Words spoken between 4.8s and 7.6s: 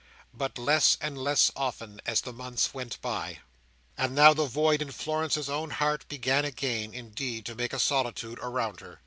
in Florence's own heart began again, indeed, to